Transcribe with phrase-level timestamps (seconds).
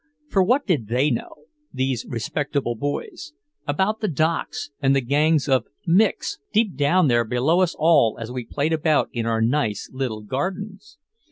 [0.29, 3.33] For what did they know, these respectable boys,
[3.67, 8.31] about the docks and the gangs of "Micks" deep down there below us all as
[8.31, 10.97] we played about in our nice little gardens.